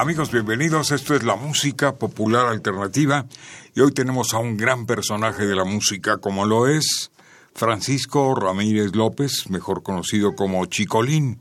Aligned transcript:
Amigos, 0.00 0.32
bienvenidos. 0.32 0.92
Esto 0.92 1.14
es 1.14 1.24
la 1.24 1.36
música 1.36 1.96
popular 1.96 2.46
alternativa 2.46 3.26
y 3.74 3.80
hoy 3.80 3.92
tenemos 3.92 4.32
a 4.32 4.38
un 4.38 4.56
gran 4.56 4.86
personaje 4.86 5.46
de 5.46 5.54
la 5.54 5.66
música 5.66 6.16
como 6.16 6.46
lo 6.46 6.68
es 6.68 7.10
Francisco 7.54 8.34
Ramírez 8.34 8.96
López, 8.96 9.50
mejor 9.50 9.82
conocido 9.82 10.34
como 10.34 10.64
Chicolín, 10.64 11.38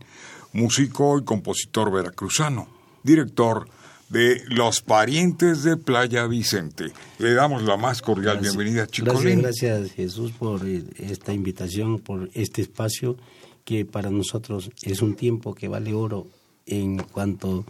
músico 0.51 1.17
y 1.17 1.23
compositor 1.23 1.89
veracruzano, 1.89 2.67
director 3.01 3.69
de 4.09 4.43
Los 4.49 4.81
Parientes 4.81 5.63
de 5.63 5.77
Playa 5.77 6.27
Vicente. 6.27 6.91
Le 7.17 7.33
damos 7.35 7.63
la 7.63 7.77
más 7.77 8.01
cordial 8.01 8.39
bienvenida, 8.39 8.87
Chicolín. 8.87 9.39
Gracias, 9.39 9.79
gracias 9.79 9.95
Jesús 9.95 10.33
por 10.33 10.67
esta 10.67 11.31
invitación, 11.31 11.99
por 11.99 12.29
este 12.33 12.61
espacio 12.61 13.15
que 13.63 13.85
para 13.85 14.09
nosotros 14.09 14.69
es 14.81 15.01
un 15.01 15.15
tiempo 15.15 15.55
que 15.55 15.69
vale 15.69 15.93
oro 15.93 16.27
en 16.65 16.97
cuanto 16.97 17.63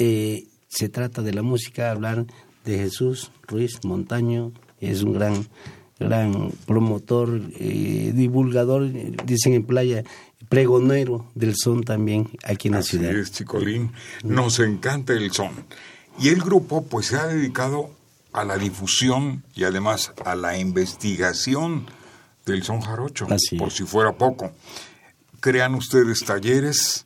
eh, 0.00 0.46
se 0.68 0.88
trata 0.88 1.20
de 1.20 1.34
la 1.34 1.42
música, 1.42 1.90
hablar 1.90 2.24
de 2.64 2.78
Jesús 2.78 3.30
Ruiz 3.46 3.84
Montaño, 3.84 4.52
es 4.80 5.02
un 5.02 5.12
gran, 5.12 5.46
gran 5.98 6.52
promotor, 6.66 7.40
eh, 7.58 8.12
divulgador, 8.14 8.90
dicen 9.26 9.52
en 9.52 9.64
playa, 9.64 10.02
pregonero 10.48 11.26
del 11.34 11.54
son 11.54 11.84
también 11.84 12.30
aquí 12.44 12.68
en 12.68 12.74
la 12.74 12.82
ciudad. 12.82 13.14
es, 13.14 13.30
Chicolín, 13.32 13.92
nos 14.24 14.58
encanta 14.60 15.12
el 15.12 15.32
son. 15.32 15.50
Y 16.18 16.28
el 16.28 16.40
grupo 16.40 16.86
pues 16.86 17.06
se 17.06 17.16
ha 17.16 17.26
dedicado 17.26 17.90
a 18.32 18.44
la 18.44 18.56
difusión 18.56 19.42
y 19.54 19.64
además 19.64 20.12
a 20.24 20.34
la 20.34 20.56
investigación 20.56 21.86
del 22.46 22.62
son 22.62 22.80
jarocho, 22.80 23.26
por 23.58 23.70
si 23.70 23.84
fuera 23.84 24.16
poco. 24.16 24.50
Crean 25.40 25.74
ustedes 25.74 26.20
talleres, 26.24 27.04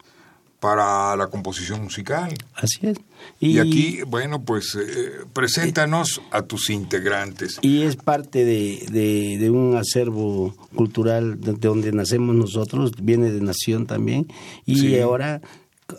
para 0.65 1.15
la 1.15 1.27
composición 1.27 1.83
musical. 1.83 2.33
Así 2.55 2.87
es. 2.87 2.97
Y, 3.39 3.59
aquí, 3.59 4.01
bueno, 4.07 4.47
pues 4.47 4.75
eh, 4.75 5.27
preséntanos 5.35 6.23
a 6.31 6.41
tus 6.41 6.71
integrantes. 6.71 7.59
Y 7.61 7.83
es 7.83 7.97
parte 7.97 8.47
de, 8.47 9.37
de, 9.39 9.51
un 9.51 9.77
acervo 9.77 10.57
cultural 10.75 11.39
de 11.39 11.53
donde 11.53 11.93
nacemos 11.93 12.35
nosotros, 12.35 12.93
viene 12.99 13.31
de 13.31 13.43
Nación 13.43 13.87
también, 13.87 14.27
y 14.65 14.99
ahora 15.01 15.43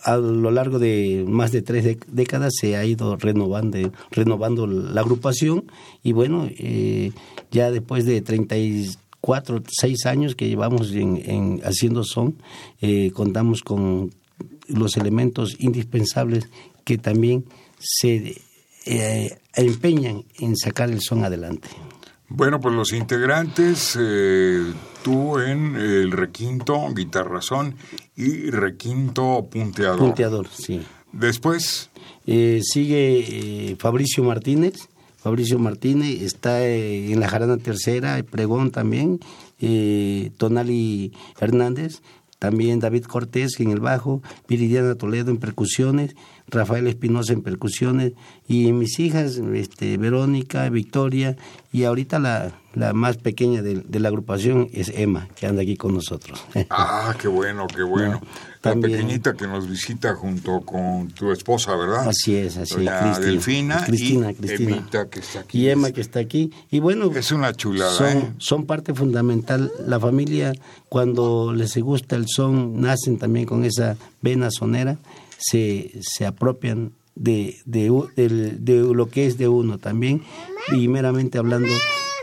a 0.02 0.18
lo 0.18 0.50
largo 0.50 0.80
de 0.80 1.26
más 1.28 1.52
de 1.52 1.62
tres 1.62 2.00
décadas 2.08 2.54
se 2.60 2.76
ha 2.76 2.84
ido 2.86 3.18
renovando, 3.18 3.92
renovando 4.10 4.66
la 4.66 5.02
agrupación 5.02 5.66
y 6.02 6.14
bueno, 6.14 6.50
eh, 6.50 7.12
ya 7.52 7.70
después 7.70 8.08
de 8.08 8.20
34, 8.24 9.62
6 9.68 10.06
años 10.08 10.34
que 10.34 10.50
llevamos 10.50 10.92
en, 10.92 11.62
haciendo 11.64 12.04
son, 12.04 12.38
eh, 12.82 13.12
contamos 13.14 13.62
con 13.62 14.10
los 14.68 14.98
elementos 14.98 15.56
indispensables 15.60 16.50
que 16.84 16.98
también 16.98 17.46
se 17.80 18.36
eh, 18.86 19.38
empeñan 19.56 20.24
en 20.40 20.56
sacar 20.56 20.90
el 20.90 21.02
son 21.02 21.24
adelante. 21.24 21.68
Bueno, 22.28 22.60
pues 22.60 22.74
los 22.74 22.94
integrantes, 22.94 23.98
eh, 24.00 24.74
tú 25.04 25.40
en 25.40 25.76
el 25.76 26.12
requinto, 26.12 26.94
guitarrazón 26.94 27.76
y 28.16 28.50
requinto 28.50 29.48
punteador. 29.50 30.00
Punteador, 30.00 30.48
sí. 30.48 30.82
Después. 31.12 31.90
Eh, 32.28 32.62
sigue 32.64 33.76
Fabricio 33.80 34.24
Martínez. 34.24 34.90
Fabricio 35.18 35.58
Martínez 35.60 36.22
está 36.22 36.68
en 36.68 37.20
la 37.20 37.28
jarana 37.28 37.58
tercera, 37.58 38.22
pregón 38.24 38.72
también. 38.72 39.20
Tonali 40.38 41.14
Hernández 41.40 42.02
también 42.46 42.80
David 42.80 43.06
Cortés 43.06 43.60
en 43.60 43.72
el 43.72 43.80
bajo, 43.80 44.22
Viridiana 44.48 44.94
Toledo 44.94 45.32
en 45.32 45.38
percusiones, 45.38 46.16
Rafael 46.48 46.86
Espinosa 46.86 47.34
en 47.34 47.42
percusiones 47.42 48.14
y 48.48 48.72
mis 48.72 49.00
hijas, 49.00 49.38
este, 49.56 49.98
Verónica, 49.98 50.70
Victoria 50.70 51.38
y 51.72 51.86
ahorita 51.86 52.20
la, 52.20 52.52
la 52.76 52.94
más 52.94 53.18
pequeña 53.18 53.64
de, 53.64 54.00
la 54.00 54.10
agrupación 54.10 54.68
es 54.74 54.90
Emma, 54.90 55.28
que 55.36 55.48
anda 55.48 55.64
aquí 55.64 55.76
con 55.76 55.96
nosotros. 55.96 56.46
Ah, 56.70 57.16
qué 57.20 57.28
bueno, 57.28 57.66
qué 57.66 57.82
bueno. 57.82 58.22
La 58.66 58.76
pequeñita 58.76 59.34
que 59.34 59.48
nos 59.48 59.70
visita 59.70 60.16
junto 60.16 60.62
con 60.62 61.10
tu 61.10 61.32
esposa, 61.32 61.76
¿verdad? 61.76 62.10
Así 62.10 62.36
es, 62.36 62.58
así 62.58 62.86
es. 62.86 63.20
Delfina 63.20 63.84
Cristina, 63.86 64.32
y 64.32 64.36
Cristina. 64.36 64.86
que 65.10 65.20
está 65.20 65.40
aquí. 65.40 65.60
Y 65.60 65.70
Emma 65.70 65.92
que 65.92 66.02
está 66.02 66.20
aquí. 66.20 66.52
Y 66.72 66.80
bueno, 66.80 67.12
es 67.16 67.32
una 67.32 67.54
chulada. 67.54 67.92
Son, 67.92 68.18
¿eh? 68.18 68.34
son 68.38 68.66
parte 68.66 68.94
fundamental. 68.94 69.72
La 69.86 70.00
familia, 70.00 70.54
cuando 70.90 71.54
les 71.54 71.78
gusta 71.78 72.16
el 72.16 72.26
son, 72.28 72.82
nacen 72.82 73.18
también 73.18 73.46
con 73.46 73.64
esa 73.64 73.98
vena 74.22 74.50
sonera 74.52 74.98
se, 75.38 75.92
se 76.02 76.26
apropian 76.26 76.94
de, 77.16 77.58
de, 77.66 77.88
lo 77.88 79.10
que 79.10 79.26
es 79.26 79.38
de 79.38 79.48
uno 79.48 79.78
también, 79.78 80.24
primeramente 80.68 81.38
hablando 81.38 81.72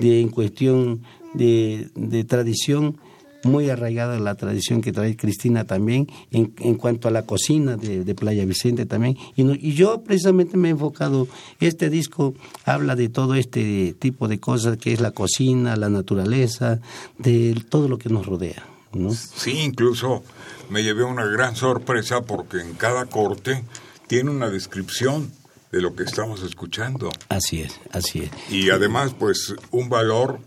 de 0.01 0.21
en 0.21 0.29
cuestión 0.29 1.03
de, 1.35 1.91
de 1.95 2.25
tradición, 2.25 2.99
muy 3.45 3.71
arraigada 3.71 4.19
la 4.19 4.35
tradición 4.35 4.81
que 4.81 4.93
trae 4.93 5.17
Cristina 5.17 5.65
también, 5.65 6.09
en, 6.31 6.55
en 6.59 6.75
cuanto 6.77 7.09
a 7.09 7.11
la 7.11 7.25
cocina 7.25 7.77
de, 7.77 8.15
Playa 8.15 8.45
Vicente 8.45 8.87
también. 8.87 9.17
Y, 9.37 9.51
y, 9.67 9.75
yo 9.75 10.03
precisamente 10.03 10.57
me 10.57 10.69
he 10.69 10.71
enfocado, 10.73 11.27
este 11.61 11.91
disco 11.91 12.35
habla 12.65 12.95
de 12.95 13.09
todo 13.09 13.35
este 13.35 13.95
tipo 13.99 14.29
de 14.29 14.39
cosas 14.39 14.77
que 14.77 14.93
es 14.93 15.01
la 15.01 15.13
cocina, 15.13 15.77
la 15.77 15.89
naturaleza, 15.89 16.81
de 17.19 17.61
todo 17.69 17.89
lo 17.89 17.99
que 17.99 18.11
nos 18.11 18.27
rodea. 18.27 18.67
¿no? 18.93 19.11
Sí, 19.13 19.59
incluso 19.61 20.23
me 20.69 20.83
llevé 20.83 21.05
una 21.05 21.25
gran 21.25 21.57
sorpresa 21.57 22.23
porque 22.23 22.61
en 22.61 22.75
cada 22.75 23.07
corte 23.07 23.65
tiene 24.07 24.31
una 24.31 24.51
descripción 24.51 25.33
de 25.73 25.81
lo 25.81 25.95
que 25.95 26.05
estamos 26.05 26.43
escuchando. 26.43 27.11
Así 27.31 27.63
es, 27.63 27.81
así 27.93 28.21
es. 28.21 28.31
Y 28.51 28.71
además, 28.71 29.15
pues, 29.19 29.55
un 29.71 29.89
valor 29.89 30.39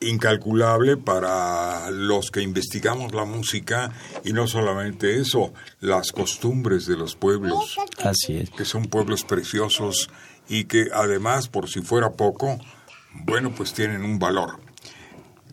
incalculable 0.00 0.96
para 0.96 1.90
los 1.90 2.30
que 2.30 2.42
investigamos 2.42 3.14
la 3.14 3.24
música 3.24 3.92
y 4.24 4.32
no 4.32 4.46
solamente 4.46 5.20
eso, 5.20 5.52
las 5.80 6.12
costumbres 6.12 6.86
de 6.86 6.96
los 6.96 7.16
pueblos. 7.16 7.76
Así 8.02 8.38
es. 8.38 8.50
Que 8.50 8.64
son 8.64 8.84
pueblos 8.84 9.24
preciosos 9.24 10.10
y 10.48 10.64
que 10.64 10.88
además, 10.92 11.48
por 11.48 11.68
si 11.68 11.80
fuera 11.82 12.12
poco, 12.12 12.58
bueno, 13.12 13.54
pues 13.54 13.72
tienen 13.72 14.02
un 14.02 14.18
valor. 14.18 14.60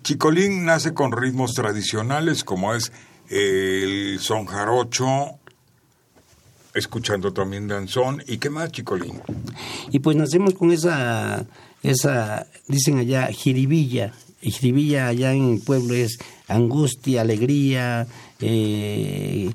Chicolín 0.04 0.66
nace 0.66 0.94
con 0.94 1.12
ritmos 1.12 1.54
tradicionales 1.54 2.44
como 2.44 2.74
es 2.74 2.92
el 3.30 4.20
son 4.22 4.46
jarocho, 4.46 5.38
escuchando 6.74 7.34
también 7.34 7.68
danzón. 7.68 8.24
¿Y 8.28 8.38
qué 8.38 8.50
más, 8.50 8.72
Chicolín? 8.72 9.22
Y 9.92 10.00
pues 10.00 10.16
nacemos 10.16 10.54
con 10.54 10.72
esa, 10.72 11.46
esa 11.84 12.48
dicen 12.68 13.00
allá, 13.00 13.28
jiribilla. 13.28 14.14
Jiribilla 14.42 15.08
allá 15.08 15.34
en 15.34 15.54
el 15.54 15.62
pueblo 15.62 15.94
es 15.94 16.18
angustia, 16.48 17.22
alegría, 17.22 18.08
eh, 18.40 19.52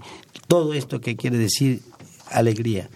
todo 0.48 0.74
esto 0.74 1.00
que 1.00 1.16
quiere 1.16 1.38
decir 1.38 1.82
alegría 2.30 2.88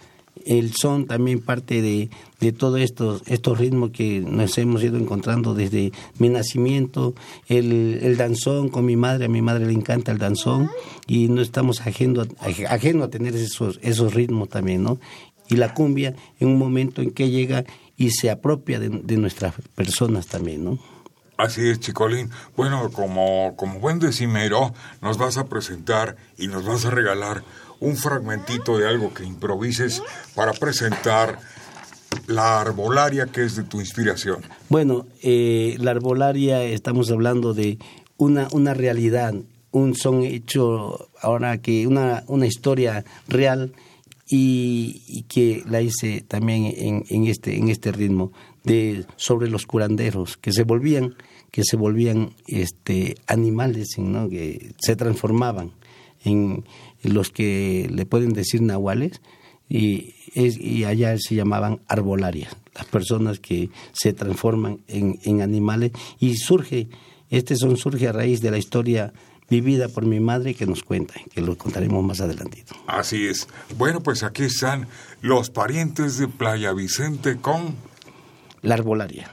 el 0.47 0.73
son 0.73 1.05
también 1.05 1.39
parte 1.41 1.81
de, 1.81 2.09
de 2.39 2.51
todos 2.51 2.79
estos, 2.79 3.21
estos 3.27 3.57
ritmos 3.57 3.91
que 3.91 4.21
nos 4.21 4.57
hemos 4.57 4.81
ido 4.83 4.97
encontrando 4.97 5.53
desde 5.53 5.91
mi 6.19 6.29
nacimiento, 6.29 7.13
el, 7.47 7.99
el 8.01 8.17
danzón 8.17 8.69
con 8.69 8.85
mi 8.85 8.95
madre, 8.95 9.25
a 9.25 9.29
mi 9.29 9.41
madre 9.41 9.65
le 9.65 9.73
encanta 9.73 10.11
el 10.11 10.17
danzón 10.17 10.69
y 11.05 11.27
no 11.27 11.41
estamos 11.41 11.81
ajeno, 11.81 12.23
ajeno 12.69 13.03
a 13.03 13.09
tener 13.09 13.35
esos, 13.35 13.79
esos 13.83 14.13
ritmos 14.13 14.49
también, 14.49 14.83
¿no? 14.83 14.99
Y 15.49 15.55
la 15.55 15.73
cumbia 15.73 16.15
en 16.39 16.49
un 16.49 16.57
momento 16.57 17.01
en 17.01 17.11
que 17.11 17.29
llega 17.29 17.65
y 17.97 18.11
se 18.11 18.29
apropia 18.29 18.79
de, 18.79 18.89
de 18.89 19.17
nuestras 19.17 19.55
personas 19.75 20.27
también, 20.27 20.63
¿no? 20.63 20.79
Así 21.37 21.69
es, 21.69 21.79
Chicolín. 21.79 22.31
Bueno, 22.55 22.89
como, 22.91 23.55
como 23.55 23.79
buen 23.79 23.99
decimero, 23.99 24.73
nos 25.01 25.17
vas 25.17 25.37
a 25.37 25.45
presentar 25.45 26.17
y 26.37 26.47
nos 26.47 26.65
vas 26.65 26.85
a 26.85 26.89
regalar 26.89 27.43
un 27.79 27.95
fragmentito 27.95 28.77
de 28.77 28.87
algo 28.87 29.13
que 29.13 29.23
improvises 29.23 30.01
para 30.33 30.51
presentar 30.53 31.37
la 32.25 32.61
arbolaria 32.61 33.27
que 33.27 33.43
es 33.43 33.55
de 33.55 33.63
tu 33.63 33.79
inspiración. 33.79 34.43
Bueno, 34.69 35.05
eh, 35.21 35.75
la 35.79 35.91
arbolaria 35.91 36.63
estamos 36.63 37.11
hablando 37.11 37.53
de 37.53 37.77
una, 38.17 38.47
una 38.51 38.73
realidad, 38.73 39.35
un 39.71 39.95
son 39.95 40.23
hecho 40.23 41.09
ahora 41.21 41.59
que 41.59 41.85
una, 41.85 42.23
una 42.27 42.47
historia 42.47 43.05
real 43.27 43.73
y, 44.29 45.23
que 45.29 45.63
la 45.67 45.81
hice 45.81 46.21
también 46.21 46.65
en, 46.65 47.05
en, 47.09 47.27
este, 47.27 47.57
en 47.57 47.69
este 47.69 47.91
ritmo 47.91 48.31
de 48.63 49.05
sobre 49.15 49.49
los 49.49 49.65
curanderos 49.65 50.37
que 50.37 50.51
se 50.51 50.63
volvían 50.63 51.15
que 51.51 51.63
se 51.63 51.77
volvían 51.77 52.33
este 52.47 53.15
animales 53.27 53.97
¿no? 53.97 54.29
que 54.29 54.73
se 54.79 54.95
transformaban 54.95 55.71
en 56.25 56.65
los 57.03 57.29
que 57.29 57.89
le 57.91 58.05
pueden 58.05 58.33
decir 58.33 58.61
nahuales 58.61 59.21
y, 59.69 60.13
y 60.33 60.83
allá 60.85 61.17
se 61.17 61.35
llamaban 61.35 61.81
arbolarias, 61.87 62.55
las 62.73 62.85
personas 62.85 63.39
que 63.39 63.69
se 63.91 64.13
transforman 64.13 64.79
en, 64.87 65.19
en 65.23 65.41
animales 65.41 65.91
y 66.19 66.35
surge, 66.37 66.87
este 67.29 67.55
son 67.55 67.75
surge 67.75 68.07
a 68.07 68.13
raíz 68.13 68.41
de 68.41 68.51
la 68.51 68.57
historia 68.57 69.13
vivida 69.49 69.87
por 69.87 70.05
mi 70.05 70.19
madre 70.19 70.53
que 70.53 70.65
nos 70.65 70.83
cuenta, 70.83 71.15
que 71.33 71.41
lo 71.41 71.57
contaremos 71.57 72.03
más 72.03 72.21
adelantito. 72.21 72.75
Así 72.87 73.27
es. 73.27 73.47
Bueno, 73.77 74.01
pues 74.01 74.23
aquí 74.23 74.43
están 74.43 74.87
los 75.21 75.49
parientes 75.49 76.17
de 76.17 76.27
Playa 76.27 76.73
Vicente 76.73 77.37
con... 77.37 77.75
La 78.61 78.73
arbolaria. 78.73 79.31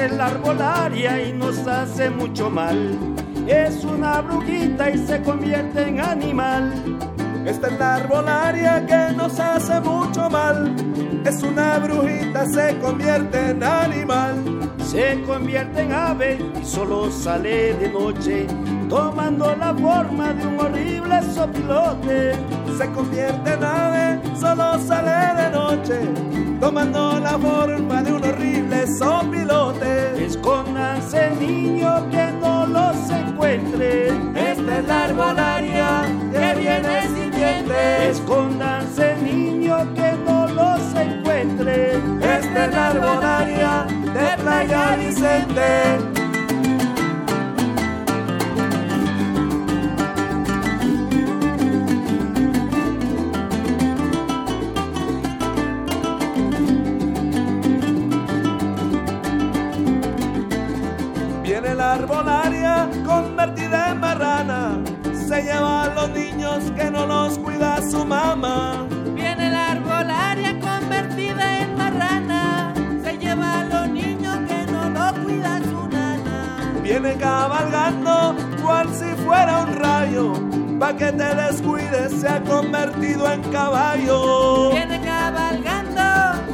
Y 0.00 1.32
nos 1.32 1.66
hace 1.66 2.08
mucho 2.08 2.48
mal. 2.48 2.96
Es 3.48 3.84
una 3.84 4.20
brujita 4.20 4.90
y 4.90 4.98
se 5.06 5.20
convierte 5.22 5.88
en 5.88 6.00
animal. 6.00 6.72
Esta 7.44 7.66
es 7.66 7.78
la 7.78 7.96
arbolaria 7.96 8.86
que 8.86 9.16
nos 9.16 9.40
hace 9.40 9.80
mucho 9.80 10.30
mal. 10.30 10.76
Es 11.24 11.42
una 11.42 11.78
brujita, 11.78 12.46
se 12.46 12.78
convierte 12.78 13.50
en 13.50 13.64
animal. 13.64 14.36
Se 14.86 15.20
convierte 15.26 15.82
en 15.82 15.92
ave 15.92 16.38
y 16.62 16.64
solo 16.64 17.10
sale 17.10 17.74
de 17.74 17.90
noche, 17.90 18.46
tomando 18.88 19.54
la 19.56 19.74
forma 19.74 20.32
de 20.32 20.46
un 20.46 20.60
horrible 20.60 21.22
sopilote. 21.34 22.32
Se 22.78 22.88
convierte 22.92 23.52
en 23.52 23.64
ave, 23.64 24.20
solo 24.38 24.78
sale 24.78 25.42
de 25.42 25.50
noche, 25.50 26.00
tomando 26.60 27.18
la 27.18 27.36
forma 27.36 28.02
de 28.02 28.12
un 28.12 28.22
sopilote. 28.86 30.24
Escóndanse 30.26 31.30
niño 31.40 32.08
que 32.10 32.30
no 32.40 32.66
los 32.66 33.10
encuentre. 33.10 34.08
Esta 34.34 34.78
es 34.78 34.84
la 34.86 35.04
arbolaria 35.04 36.02
que 36.32 36.54
viene 36.60 37.02
sin 37.08 37.30
dientes. 37.30 38.18
Escóndanse 38.18 39.16
niño 39.22 39.76
que 39.94 40.12
no 40.24 40.48
los 40.48 40.80
encuentre. 40.94 41.96
Esta 42.20 42.64
es 42.66 42.72
la 42.72 42.88
arbolaria 42.88 43.27
pa' 80.78 80.96
que 80.96 81.12
te 81.12 81.34
descuides 81.34 82.12
se 82.20 82.28
ha 82.28 82.40
convertido 82.42 83.30
en 83.30 83.42
caballo. 83.50 84.70
Viene 84.70 85.00
cabalgando 85.00 86.02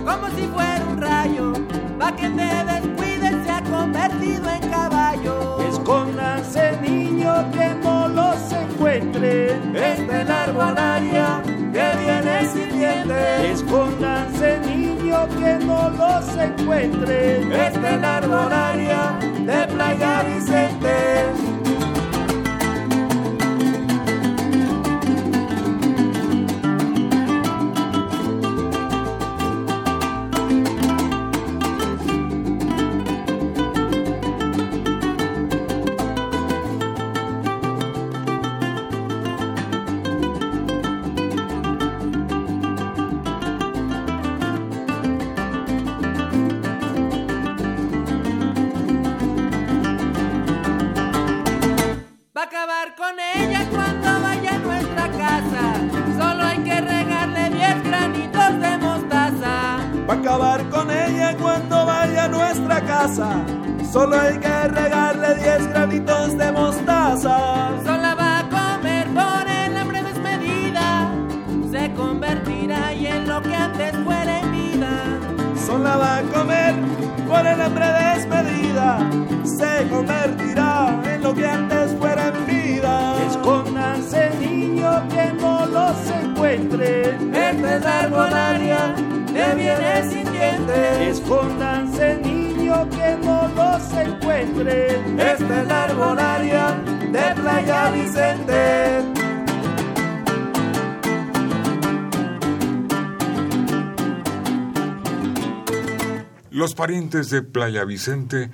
como 0.04 0.28
si 0.36 0.46
fuera 0.46 0.84
un 0.90 1.00
rayo, 1.00 1.52
pa' 1.98 2.12
que 2.16 2.28
te 2.30 2.50
descuides 2.72 3.44
se 3.44 3.50
ha 3.50 3.62
convertido 3.62 4.48
en 4.50 4.70
caballo. 4.70 5.58
Escóndanse 5.68 6.78
niños 6.80 7.44
que 7.52 7.74
no 7.82 8.08
los 8.08 8.52
encuentre. 8.52 9.56
Esta 9.74 10.20
es 10.20 10.28
la 10.28 10.42
arbolaria 10.44 11.42
que 11.44 11.86
viene 12.02 12.46
sin 12.46 12.78
dientes. 12.78 13.60
Escóndanse 13.60 14.58
niños 14.60 15.28
que 15.38 15.64
no 15.64 15.90
los 15.90 16.36
encuentre. 16.36 17.66
Esta 17.66 17.94
es 17.94 18.00
la 18.00 18.16
arbolaria 18.18 19.18
de 19.20 19.66
Playa 19.66 20.22
Vicente. 20.22 21.53
Solo 63.04 64.18
hay 64.18 64.38
que 64.38 64.68
regarle 64.68 65.34
10 65.34 65.68
granitos 65.68 66.38
de 66.38 66.50
mostaza. 66.52 67.68
Solo 67.84 68.16
va 68.18 68.38
a 68.38 68.48
comer 68.48 69.06
por 69.08 69.46
el 69.46 69.76
hambre 69.76 70.02
desmedida. 70.02 71.12
Se 71.70 71.92
convertirá 71.92 72.94
y 72.94 73.06
en 73.06 73.28
lo 73.28 73.42
que 73.42 73.54
antes 73.54 73.94
fuera 74.04 74.40
en 74.40 74.52
vida. 74.52 75.18
Solo 75.66 75.98
va 75.98 76.16
a 76.16 76.22
comer 76.22 76.74
por 77.28 77.46
el 77.46 77.60
hambre 77.60 77.86
desmedida. 77.92 78.98
Se 79.44 79.86
convertirá 79.90 80.98
en 81.04 81.22
lo 81.22 81.34
que 81.34 81.46
antes 81.46 81.94
fuera 81.98 82.28
en 82.28 82.46
vida. 82.46 83.16
Escóndanse 83.28 84.30
niños 84.40 85.02
que 85.12 85.30
no 85.42 85.66
los 85.66 85.96
encuentre. 86.22 87.10
Esta 87.34 87.76
es 87.76 87.84
la 87.84 88.00
arbolaria 88.00 88.94
de 89.30 89.54
bienes 89.56 90.10
sin 90.10 90.32
dientes. 90.32 91.18
Escóndanse 91.18 92.16
niños 92.22 92.43
que 92.90 93.16
no 93.24 93.48
los 93.48 93.92
encuentre. 93.92 94.96
Esta 95.16 95.62
es 95.62 95.68
la 95.68 95.84
arbolaria 95.84 96.72
de 97.12 97.40
Playa 97.40 97.90
Vicente. 97.90 99.24
Los 106.50 106.74
parientes 106.74 107.30
de 107.30 107.42
Playa 107.42 107.84
Vicente, 107.84 108.50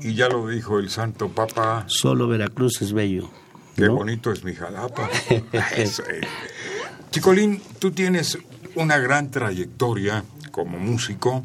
y 0.00 0.14
ya 0.14 0.28
lo 0.28 0.46
dijo 0.48 0.78
el 0.78 0.88
Santo 0.88 1.28
Papa. 1.28 1.84
Solo 1.88 2.28
Veracruz 2.28 2.80
es 2.80 2.92
bello. 2.92 3.28
Qué 3.76 3.88
bonito 3.88 4.30
es 4.30 4.44
mi 4.44 4.54
jalapa. 4.54 5.08
Chicolín, 7.10 7.60
tú 7.78 7.90
tienes 7.90 8.38
una 8.76 8.98
gran 8.98 9.30
trayectoria 9.30 10.24
como 10.52 10.78
músico 10.78 11.44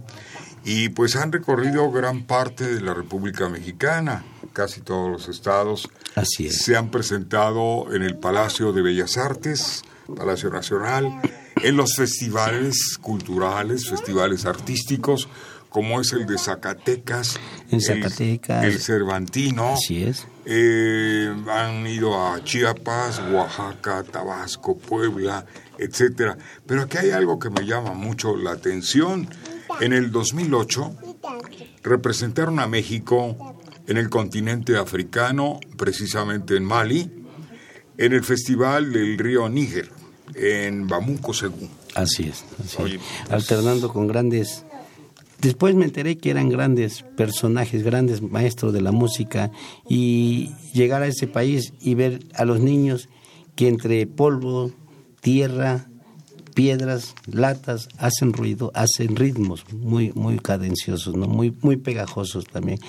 y 0.66 0.90
pues 0.90 1.16
han 1.16 1.32
recorrido 1.32 1.90
gran 1.92 2.24
parte 2.24 2.66
de 2.74 2.82
la 2.82 2.94
República 2.94 3.48
Mexicana, 3.50 4.26
casi 4.54 4.82
todos 4.82 5.12
los 5.12 5.30
estados. 5.30 5.88
Así 6.16 6.48
es. 6.48 6.64
Se 6.64 6.76
han 6.76 6.90
presentado 6.92 7.94
en 7.94 8.02
el 8.04 8.18
Palacio 8.18 8.74
de 8.74 8.82
Bellas 8.82 9.18
Artes, 9.18 9.84
Palacio 10.18 10.50
Nacional, 10.50 11.22
en 11.62 11.78
los 11.78 11.96
festivales 11.96 12.98
culturales, 13.02 13.88
festivales 13.90 14.46
artísticos, 14.46 15.30
como 15.70 16.00
es 16.00 16.14
el 16.14 16.26
de 16.26 16.38
Zacatecas, 16.38 17.38
En 17.70 17.82
Zacatecas. 17.82 18.64
el, 18.64 18.72
el 18.74 18.80
Cervantino. 18.80 19.74
Así 19.74 20.04
es. 20.04 20.26
Eh, 20.46 21.36
han 21.50 21.86
ido 21.88 22.18
a 22.28 22.42
Chiapas, 22.44 23.22
Oaxaca, 23.32 24.04
Tabasco, 24.04 24.78
Puebla, 24.78 25.46
etcétera. 25.78 26.38
Pero 26.66 26.84
aquí 26.84 26.98
hay 26.98 27.12
algo 27.12 27.40
que 27.40 27.50
me 27.50 27.66
llama 27.66 27.92
mucho 27.94 28.38
la 28.38 28.52
atención. 28.52 29.28
En 29.82 29.94
el 29.94 30.12
2008 30.12 30.96
representaron 31.84 32.60
a 32.60 32.68
México 32.68 33.56
en 33.88 33.98
el 33.98 34.10
continente 34.10 34.78
africano, 34.78 35.60
precisamente 35.78 36.56
en 36.56 36.64
Mali, 36.66 37.10
en 37.98 38.14
el 38.14 38.24
Festival 38.24 38.92
del 38.92 39.18
Río 39.18 39.48
Níger, 39.50 39.90
en 40.34 40.88
Bamuco, 40.88 41.34
Según. 41.34 41.70
Así 41.94 42.24
es. 42.24 42.44
así 42.60 42.66
es. 42.68 42.80
Oye, 42.80 43.00
pues- 43.00 43.32
Alternando 43.32 43.92
con 43.92 44.08
grandes. 44.08 44.66
Después 45.40 45.76
me 45.76 45.86
enteré 45.86 46.18
que 46.18 46.32
eran 46.32 46.50
grandes 46.50 47.04
personajes, 47.16 47.84
grandes 47.84 48.22
maestros 48.22 48.74
de 48.74 48.82
la 48.82 48.92
música 48.92 49.52
y 49.88 50.50
llegar 50.74 51.04
a 51.04 51.08
ese 51.08 51.28
país 51.28 51.74
y 51.82 51.94
ver 51.94 52.22
a 52.34 52.46
los 52.46 52.60
niños 52.62 53.10
que 53.56 53.68
entre 53.68 54.08
polvo, 54.08 54.72
tierra, 55.22 55.88
piedras, 56.56 57.14
latas 57.28 57.90
hacen 58.00 58.34
ruido, 58.34 58.72
hacen 58.74 59.16
ritmos 59.16 59.64
muy 59.72 60.12
muy 60.16 60.40
cadenciosos, 60.40 61.16
no, 61.16 61.28
muy 61.28 61.54
muy 61.62 61.76
pegajosos 61.78 62.46
también. 62.46 62.80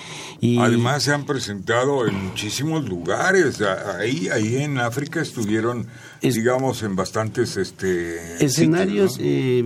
Y 0.41 0.57
Además 0.57 1.03
se 1.03 1.13
han 1.13 1.25
presentado 1.25 2.07
en 2.07 2.15
muchísimos 2.29 2.87
lugares. 2.89 3.61
Ahí, 3.99 4.29
ahí 4.29 4.55
en 4.63 4.79
África 4.79 5.21
estuvieron, 5.21 5.85
Es- 6.21 6.33
digamos, 6.35 6.81
en 6.81 6.95
bastantes 6.95 7.57
este, 7.57 8.43
escenarios, 8.43 9.13
sitios, 9.15 9.19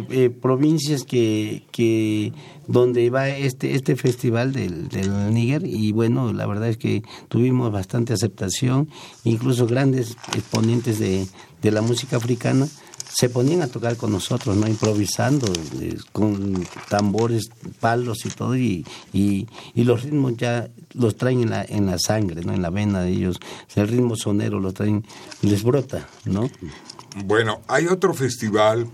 ¿no? 0.09 0.13
eh, 0.13 0.23
eh, 0.25 0.29
provincias 0.29 1.03
que, 1.03 1.63
que 1.71 2.33
donde 2.67 3.09
va 3.09 3.29
este 3.29 3.75
este 3.75 3.95
festival 3.95 4.51
del, 4.51 4.89
del 4.89 5.33
Níger 5.33 5.65
y 5.65 5.91
bueno, 5.91 6.33
la 6.33 6.45
verdad 6.47 6.69
es 6.69 6.77
que 6.77 7.03
tuvimos 7.29 7.71
bastante 7.71 8.13
aceptación, 8.13 8.89
incluso 9.23 9.67
grandes 9.67 10.17
exponentes 10.35 10.97
de, 10.99 11.27
de 11.61 11.71
la 11.71 11.81
música 11.81 12.17
africana 12.17 12.67
se 13.13 13.29
ponían 13.29 13.61
a 13.61 13.67
tocar 13.67 13.97
con 13.97 14.11
nosotros, 14.11 14.55
no 14.55 14.67
improvisando, 14.67 15.51
eh, 15.79 15.97
con 16.11 16.65
tambores, 16.89 17.49
palos 17.79 18.25
y 18.25 18.29
todo, 18.29 18.55
y, 18.55 18.85
y, 19.13 19.47
y 19.75 19.83
los 19.83 20.03
ritmos 20.03 20.37
ya 20.37 20.69
los 20.93 21.15
traen 21.15 21.41
en 21.41 21.49
la, 21.49 21.63
en 21.63 21.85
la 21.85 21.97
sangre, 21.99 22.41
no 22.43 22.53
en 22.53 22.61
la 22.61 22.69
vena 22.69 23.01
de 23.01 23.11
ellos, 23.11 23.39
el 23.75 23.87
ritmo 23.87 24.15
sonero 24.15 24.59
lo 24.59 24.71
traen, 24.71 25.05
les 25.41 25.63
brota, 25.63 26.07
¿no? 26.25 26.49
Bueno, 27.25 27.61
hay 27.67 27.87
otro 27.87 28.13
festival 28.13 28.87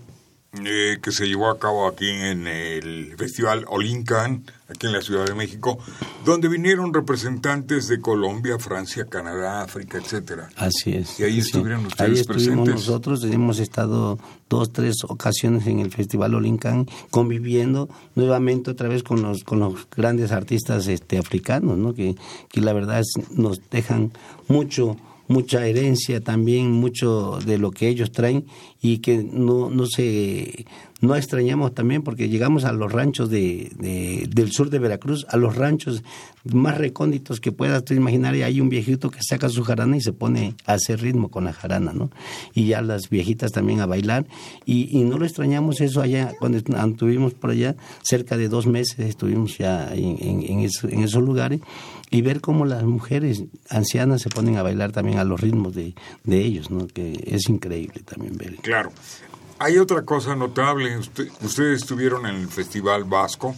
eh, 0.66 0.98
que 1.01 1.12
se 1.12 1.27
llevó 1.27 1.50
a 1.50 1.60
cabo 1.60 1.88
aquí 1.88 2.10
en 2.10 2.48
el 2.48 3.16
Festival 3.18 3.66
Olincan, 3.68 4.44
aquí 4.70 4.88
en 4.88 4.94
la 4.94 5.01
Ciudad 5.01 5.25
de 5.25 5.34
México, 5.36 5.77
donde 6.25 6.48
vinieron 6.48 6.94
representantes 6.94 7.88
de 7.88 8.00
Colombia, 8.01 8.58
Francia, 8.58 9.06
Canadá, 9.06 9.62
África, 9.62 9.98
etcétera. 9.98 10.50
Así 10.56 10.94
es. 10.94 11.20
Y 11.20 11.24
ahí 11.24 11.34
sí. 11.34 11.39
estuvieron 11.50 11.82
Ahí 11.82 11.88
ustedes 11.88 12.20
estuvimos 12.22 12.46
presentes. 12.66 12.75
nosotros, 12.75 13.24
hemos 13.25 13.60
estado 13.60 14.18
dos, 14.50 14.72
tres 14.74 14.96
ocasiones 15.08 15.68
en 15.68 15.80
el 15.80 15.92
Festival 15.92 16.34
Olincan, 16.34 16.88
conviviendo 17.12 17.89
nuevamente 18.16 18.72
otra 18.72 18.88
vez 18.89 19.04
con 19.04 19.22
los, 19.22 19.44
con 19.44 19.60
los 19.60 19.88
grandes 19.96 20.32
artistas 20.32 20.88
este, 20.88 21.18
africanos, 21.18 21.77
¿no? 21.77 21.94
que, 21.94 22.16
que 22.50 22.62
la 22.62 22.74
verdad 22.74 23.00
es- 23.01 23.30
nos 23.32 23.62
dejan 23.70 24.12
mucho 24.48 24.98
mucha 25.27 25.65
herencia 25.67 26.22
también, 26.22 26.72
mucho 26.72 27.39
de 27.46 27.57
lo 27.57 27.72
que 27.72 27.88
ellos 27.89 28.12
traen 28.12 28.46
y 28.81 29.00
que 29.00 29.24
no, 29.24 29.69
no 29.69 29.86
se 29.86 30.65
no 31.00 31.15
extrañamos 31.15 31.75
también 31.75 32.01
porque 32.01 32.27
llegamos 32.27 32.63
a 32.65 32.72
los 32.72 32.91
ranchos 32.91 33.29
de, 33.29 33.72
de- 33.77 34.27
del 34.34 34.51
sur 34.51 34.72
de 34.72 34.79
Veracruz, 34.79 35.27
a 35.29 35.38
los 35.38 35.55
ranchos 35.55 36.01
más 36.43 36.75
recónditos 36.77 37.39
que 37.39 37.51
puedas 37.51 37.84
tú 37.86 37.93
imaginar, 37.93 38.36
y 38.36 38.41
hay 38.41 38.62
un 38.62 38.69
viejito 38.69 39.12
que 39.12 39.19
saca 39.22 39.48
su 39.50 39.63
jarana 39.63 39.98
y 39.98 40.01
se 40.01 40.12
pone 40.13 40.55
a 40.65 40.74
hacer 40.74 41.00
ritmo 41.01 41.29
con 41.29 41.43
la 41.43 41.53
jarana, 41.53 41.93
¿no? 41.93 42.10
Y 42.55 42.65
ya 42.67 42.81
las 42.81 43.10
viejitas 43.10 43.51
también 43.51 43.79
a 43.79 43.86
bailar, 43.86 44.25
y, 44.65 44.98
y 44.98 45.03
no 45.03 45.19
lo 45.19 45.25
extrañamos 45.25 45.81
eso 45.81 46.01
allá, 46.01 46.34
cuando 46.39 46.57
estuvimos 46.57 47.36
por 47.36 47.51
allá, 47.51 47.75
cerca 48.01 48.36
de 48.36 48.48
dos 48.48 48.65
meses 48.65 48.98
estuvimos 49.00 49.55
ya 49.60 49.93
en, 49.93 50.17
en 50.48 51.00
esos 51.03 51.22
lugares, 51.22 51.60
y 52.10 52.22
ver 52.22 52.40
cómo 52.42 52.66
las 52.66 52.84
mujeres 52.84 53.44
ancianas 53.70 54.22
se 54.22 54.30
ponen 54.30 54.58
a 54.58 54.64
bailar 54.64 54.92
también 54.92 55.20
a 55.20 55.24
los 55.24 55.42
ritmos 55.42 55.76
de, 55.76 55.94
de 56.24 56.40
ellos, 56.40 56.72
¿no? 56.72 56.88
Que 56.88 57.22
es 57.28 57.50
increíble 57.50 58.02
también 58.04 58.38
ver. 58.38 58.56
Claro. 58.58 58.92
Hay 59.60 59.78
otra 59.78 60.04
cosa 60.04 60.36
notable. 60.36 60.98
Usted- 60.98 61.30
ustedes 61.42 61.82
estuvieron 61.82 62.26
en 62.28 62.36
el 62.36 62.48
Festival 62.48 63.04
Vasco, 63.06 63.56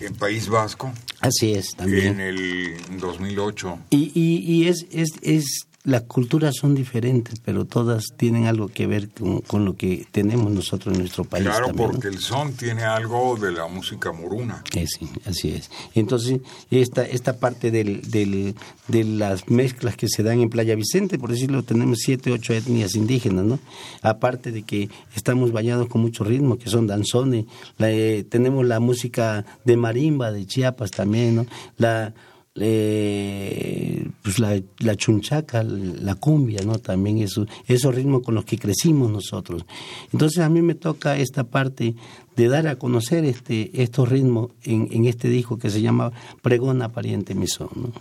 en 0.00 0.14
País 0.14 0.48
Vasco, 0.48 0.92
Así 1.20 1.52
es, 1.54 1.74
también. 1.74 2.20
en 2.20 2.20
el 2.20 2.76
2008. 3.00 3.78
Y, 3.90 4.12
y, 4.14 4.38
y 4.52 4.68
es, 4.68 4.86
es, 4.92 5.10
es, 5.22 5.66
las 5.86 6.02
culturas 6.02 6.56
son 6.56 6.74
diferentes, 6.74 7.38
pero 7.38 7.64
todas 7.64 8.06
tienen 8.16 8.46
algo 8.46 8.66
que 8.66 8.88
ver 8.88 9.08
con, 9.08 9.40
con 9.42 9.64
lo 9.64 9.76
que 9.76 10.04
tenemos 10.10 10.50
nosotros 10.50 10.92
en 10.94 11.02
nuestro 11.02 11.24
país. 11.24 11.44
Claro, 11.44 11.68
también, 11.68 11.86
¿no? 11.86 11.92
porque 11.92 12.08
el 12.08 12.18
son 12.18 12.54
tiene 12.54 12.82
algo 12.82 13.36
de 13.36 13.52
la 13.52 13.68
música 13.68 14.10
moruna. 14.10 14.64
Eh, 14.74 14.84
sí, 14.88 15.08
así 15.24 15.50
es. 15.50 15.70
Entonces, 15.94 16.40
esta, 16.72 17.04
esta 17.04 17.38
parte 17.38 17.70
del, 17.70 18.10
del, 18.10 18.56
de 18.88 19.04
las 19.04 19.48
mezclas 19.48 19.96
que 19.96 20.08
se 20.08 20.24
dan 20.24 20.40
en 20.40 20.50
Playa 20.50 20.74
Vicente, 20.74 21.20
por 21.20 21.30
decirlo, 21.30 21.62
tenemos 21.62 22.00
siete, 22.00 22.32
ocho 22.32 22.52
etnias 22.52 22.96
indígenas, 22.96 23.44
¿no? 23.44 23.60
Aparte 24.02 24.50
de 24.50 24.64
que 24.64 24.90
estamos 25.14 25.52
bañados 25.52 25.86
con 25.86 26.00
mucho 26.00 26.24
ritmo, 26.24 26.58
que 26.58 26.68
son 26.68 26.88
danzones, 26.88 27.44
la, 27.78 27.92
eh, 27.92 28.24
tenemos 28.28 28.66
la 28.66 28.80
música 28.80 29.46
de 29.64 29.76
marimba 29.76 30.32
de 30.32 30.46
Chiapas 30.46 30.90
también, 30.90 31.36
¿no? 31.36 31.46
La, 31.78 32.12
pues 32.56 34.38
la, 34.38 34.60
la 34.78 34.96
chunchaca, 34.96 35.62
la 35.62 36.14
cumbia, 36.14 36.62
¿no? 36.64 36.78
También 36.78 37.18
eso, 37.18 37.46
esos 37.66 37.94
ritmos 37.94 38.22
con 38.22 38.34
los 38.34 38.44
que 38.44 38.58
crecimos 38.58 39.10
nosotros. 39.10 39.64
Entonces 40.12 40.38
a 40.42 40.48
mí 40.48 40.62
me 40.62 40.74
toca 40.74 41.18
esta 41.18 41.44
parte 41.44 41.94
de 42.34 42.48
dar 42.48 42.66
a 42.66 42.76
conocer 42.76 43.24
este, 43.24 43.82
estos 43.82 44.08
ritmos 44.08 44.50
en, 44.62 44.88
en 44.90 45.04
este 45.06 45.28
disco 45.28 45.58
que 45.58 45.70
se 45.70 45.82
llama 45.82 46.12
Pregona 46.42 46.90
Pariente 46.90 47.34
Misón, 47.34 47.68
¿no? 47.74 47.92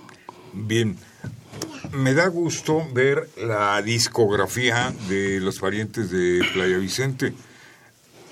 Bien, 0.53 0.95
me 1.91 2.13
da 2.13 2.27
gusto 2.27 2.81
ver 2.93 3.29
la 3.45 3.81
discografía 3.81 4.93
de 5.09 5.41
los 5.41 5.59
parientes 5.59 6.09
de 6.09 6.41
Playa 6.53 6.77
Vicente. 6.77 7.33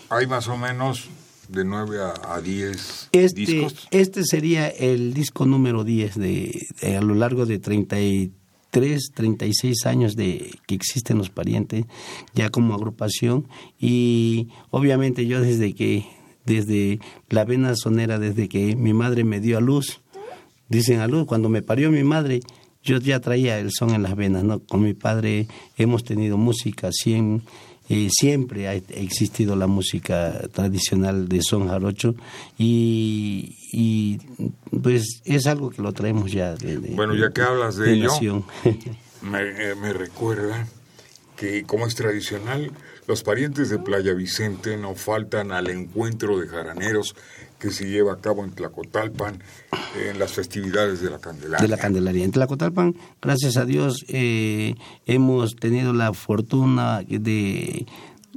Hay 0.10 0.28
más 0.28 0.48
o 0.48 0.56
menos 0.56 1.10
de 1.50 1.66
9 1.66 1.98
a, 2.02 2.36
a 2.36 2.42
10 2.42 3.10
Este, 3.12 3.42
discos. 3.42 3.88
este 3.92 4.24
sería 4.24 4.68
el 4.68 5.14
disco 5.14 5.46
número 5.46 5.84
10 5.84 6.16
de, 6.16 6.68
de- 6.82 6.98
a 6.98 7.02
lo 7.02 7.16
largo 7.16 7.46
de 7.46 7.60
33, 7.60 9.12
36 9.14 9.86
años 9.86 10.16
de 10.16 10.52
que 10.68 10.76
existen 10.76 11.18
los 11.18 11.30
parientes 11.30 11.86
ya 12.34 12.50
como 12.50 12.74
agrupación 12.74 13.48
y 13.80 14.50
obviamente 14.72 15.26
yo 15.28 15.42
desde 15.42 15.74
que 15.74 16.06
desde 16.46 17.00
la 17.30 17.46
vena 17.46 17.76
sonera 17.76 18.20
desde 18.20 18.50
que 18.50 18.76
mi 18.76 18.94
madre 18.94 19.24
me 19.24 19.40
dio 19.40 19.58
a 19.58 19.62
luz 19.62 20.02
dicen 20.70 21.00
a 21.00 21.08
luz 21.08 21.26
cuando 21.26 21.50
me 21.50 21.62
parió 21.62 21.92
mi 21.92 22.04
madre 22.04 22.40
yo 22.84 22.98
ya 22.98 23.20
traía 23.22 23.60
el 23.60 23.72
son 23.72 23.92
en 23.92 24.04
las 24.04 24.16
venas 24.16 24.44
no 24.44 24.60
con 24.60 24.82
mi 24.82 24.94
padre 24.94 25.48
hemos 25.78 26.04
tenido 26.04 26.38
música 26.38 26.90
siem- 26.92 27.42
eh, 27.90 28.08
siempre 28.12 28.68
ha 28.68 28.74
existido 28.76 29.56
la 29.56 29.68
música 29.68 30.48
tradicional 30.54 31.28
de 31.28 31.42
son 31.42 31.68
jarocho 31.68 32.16
y, 32.58 33.56
y, 33.72 34.20
pues 34.82 35.22
es 35.26 35.48
algo 35.48 35.70
que 35.70 35.82
lo 35.82 35.92
traemos 35.92 36.32
ya 36.32 36.56
de, 36.56 36.78
de- 36.80 36.96
Bueno, 36.96 37.14
ya 37.16 37.32
que 37.32 37.42
hablas 37.42 37.76
de 37.76 37.88
de 37.88 37.94
ello, 38.06 38.44
me, 39.22 39.40
eh, 39.42 39.76
me 39.76 39.92
recuerda 39.94 40.68
que, 41.36 41.64
como 41.64 41.88
es 41.88 41.96
tradicional, 41.96 42.72
los 43.08 43.24
parientes 43.24 43.70
de 43.70 43.80
Playa 43.80 44.14
Vicente 44.14 44.78
no 44.78 44.96
faltan 44.96 45.52
al 45.52 45.70
encuentro 45.70 46.40
de 46.40 46.48
jaraneros 46.48 47.16
que 47.60 47.72
se 47.72 47.86
lleva 47.86 48.14
a 48.14 48.18
cabo 48.18 48.44
en 48.44 48.52
Tlacotalpan 48.52 49.42
en 49.96 50.20
las 50.20 50.34
festividades 50.34 51.02
de 51.02 51.10
la 51.10 51.20
Candelaria. 51.20 51.62
de 51.62 51.68
la 51.68 51.78
Candelaria. 51.78 52.26
En 52.26 52.32
Tlacotalpan, 52.32 52.96
gracias 53.22 53.58
a 53.58 53.66
Dios, 53.66 54.06
eh, 54.10 54.76
hemos 55.06 55.56
tenido 55.56 55.94
la 55.94 56.14
fortuna 56.14 57.04
de, 57.08 57.86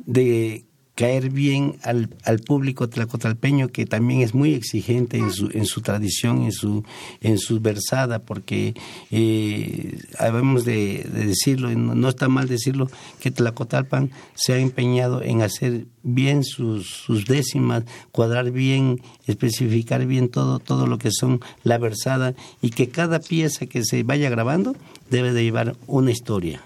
de 0.04 0.65
caer 0.96 1.28
bien 1.28 1.76
al, 1.82 2.08
al 2.24 2.40
público 2.40 2.88
tlacotalpeño 2.88 3.68
que 3.68 3.84
también 3.84 4.22
es 4.22 4.34
muy 4.34 4.54
exigente 4.54 5.18
en 5.18 5.30
su, 5.30 5.50
en 5.52 5.66
su 5.66 5.82
tradición, 5.82 6.44
en 6.44 6.52
su, 6.52 6.84
en 7.20 7.38
su 7.38 7.60
versada, 7.60 8.20
porque 8.20 8.74
eh, 9.10 9.98
habemos 10.18 10.64
de, 10.64 11.06
decirlo, 11.12 11.70
no, 11.70 11.94
no, 11.94 12.08
está 12.08 12.28
mal 12.28 12.48
decirlo, 12.48 12.90
que 13.20 13.30
Tlacotalpan 13.30 14.10
se 14.34 14.54
ha 14.54 14.58
empeñado 14.58 15.22
en 15.22 15.42
hacer 15.42 15.84
bien 16.02 16.42
sus, 16.44 16.86
sus 16.88 17.26
décimas, 17.26 17.84
cuadrar 18.10 18.50
bien, 18.50 19.02
especificar 19.26 20.06
bien 20.06 20.30
todo, 20.30 20.60
todo 20.60 20.86
lo 20.86 20.96
que 20.96 21.10
son 21.12 21.40
la 21.62 21.76
versada 21.76 22.34
y 22.62 22.70
que 22.70 22.88
cada 22.88 23.20
pieza 23.20 23.66
que 23.66 23.84
se 23.84 24.02
vaya 24.02 24.30
grabando 24.30 24.74
debe 25.10 25.34
de 25.34 25.44
llevar 25.44 25.76
una 25.86 26.10
historia. 26.10 26.62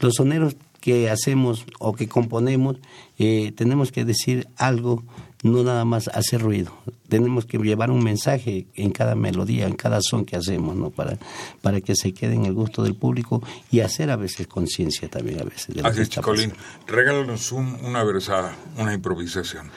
Los 0.00 0.14
soneros 0.14 0.56
que 0.80 1.10
hacemos 1.10 1.66
o 1.78 1.94
que 1.94 2.08
componemos, 2.08 2.76
eh, 3.18 3.52
tenemos 3.54 3.92
que 3.92 4.04
decir 4.04 4.48
algo, 4.56 5.04
no 5.42 5.62
nada 5.62 5.84
más 5.84 6.08
hacer 6.08 6.40
ruido. 6.40 6.72
Tenemos 7.08 7.44
que 7.44 7.58
llevar 7.58 7.90
un 7.90 8.02
mensaje 8.02 8.66
en 8.74 8.90
cada 8.90 9.14
melodía, 9.14 9.66
en 9.66 9.74
cada 9.74 10.00
son 10.00 10.24
que 10.24 10.36
hacemos, 10.36 10.76
¿no? 10.76 10.90
Para, 10.90 11.18
para 11.60 11.80
que 11.80 11.94
se 11.94 12.12
quede 12.12 12.34
en 12.34 12.46
el 12.46 12.54
gusto 12.54 12.82
del 12.82 12.94
público 12.94 13.42
y 13.70 13.80
hacer 13.80 14.10
a 14.10 14.16
veces 14.16 14.46
conciencia 14.46 15.08
también 15.08 15.40
a 15.40 15.44
veces. 15.44 15.74
De 15.74 15.82
Así 15.82 16.00
es, 16.00 16.08
Chicolín. 16.08 16.52
Regálanos 16.86 17.52
una 17.52 18.02
versada, 18.04 18.56
una 18.78 18.94
improvisación. 18.94 19.70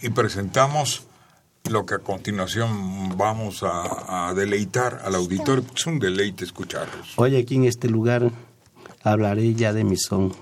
Y 0.00 0.08
presentamos 0.08 1.04
lo 1.68 1.84
que 1.84 1.96
a 1.96 1.98
continuación 1.98 3.16
vamos 3.18 3.62
a, 3.62 4.28
a 4.28 4.34
deleitar 4.34 5.02
al 5.04 5.14
auditorio, 5.14 5.62
es 5.74 5.86
un 5.86 5.98
deleite 5.98 6.44
escucharlos. 6.44 7.12
Hoy 7.16 7.36
aquí 7.36 7.56
en 7.56 7.64
este 7.64 7.88
lugar 7.88 8.32
hablaré 9.02 9.54
ya 9.54 9.72
de 9.72 9.84
mi 9.84 9.96
son. 9.96 10.32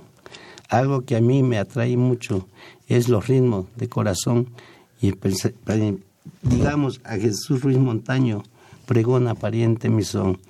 Algo 0.68 1.02
que 1.02 1.16
a 1.16 1.20
mí 1.20 1.42
me 1.42 1.58
atrae 1.58 1.96
mucho 1.96 2.46
es 2.88 3.08
los 3.08 3.26
ritmos 3.26 3.66
de 3.76 3.88
corazón 3.88 4.48
y 5.00 5.12
digamos 6.42 7.00
a 7.04 7.16
Jesús 7.16 7.62
Ruiz 7.62 7.78
Montaño, 7.78 8.42
pregona 8.86 9.34
pariente 9.34 9.88
mi 9.88 10.02
son. 10.02 10.40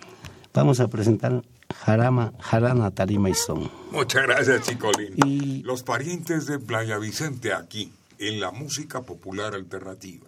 Vamos 0.55 0.81
a 0.81 0.89
presentar 0.89 1.43
Jarama, 1.75 2.33
Jarana 2.41 2.91
Tarima 2.91 3.31
y 3.31 3.35
Son. 3.35 3.71
Muchas 3.93 4.23
gracias, 4.23 4.63
Chicolín. 4.63 5.15
Y... 5.25 5.63
Los 5.63 5.83
parientes 5.83 6.47
de 6.47 6.59
Playa 6.59 6.99
Vicente 6.99 7.53
aquí, 7.53 7.93
en 8.19 8.41
la 8.41 8.51
música 8.51 9.03
popular 9.03 9.55
alternativa. 9.55 10.28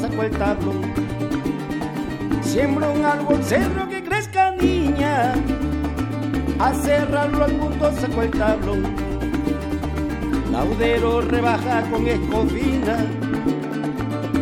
Saco 0.00 0.22
el 0.22 0.30
tablón. 0.30 0.80
Siembro 2.42 2.92
un 2.92 3.04
árbol 3.04 3.42
cerro 3.42 3.88
que 3.88 4.02
crezca 4.02 4.52
niña, 4.52 5.34
a 6.58 6.74
cerrarlo 6.74 7.44
al 7.44 7.52
punto 7.52 7.92
saco 7.92 8.22
el 8.22 8.30
tablón. 8.30 8.82
Laudero 10.50 11.20
rebaja 11.20 11.82
con 11.90 12.06
escofina, 12.06 12.96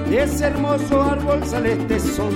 de 0.09 0.23
ese 0.23 0.47
hermoso 0.47 1.03
árbol 1.03 1.45
sale 1.45 1.73
este 1.73 2.01
sol. 2.01 2.35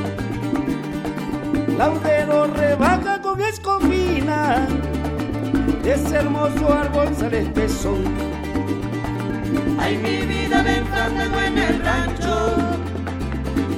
Laudero 1.78 2.46
rebaja 2.48 3.20
con 3.22 3.40
escofina, 3.40 4.66
de 5.82 5.94
ese 5.94 6.16
hermoso 6.16 6.72
árbol 6.72 7.08
sale 7.16 7.40
este 7.40 7.68
sol. 7.68 8.04
Ay, 9.82 9.96
mi 9.96 10.16
vida, 10.26 10.62
ven 10.62 10.84
en 11.46 11.58
el 11.58 11.82
rancho 11.82 12.32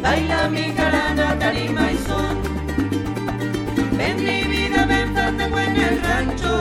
baila 0.05 0.49
mi 0.51 0.65
jarana, 0.77 1.39
tarima 1.39 1.93
y 1.93 1.99
son. 2.09 2.37
Ven 3.97 4.17
mi 4.27 4.43
vida, 4.53 4.85
ven 4.85 5.15
tengo 5.15 5.59
en 5.59 5.77
el 5.77 6.03
rancho, 6.03 6.53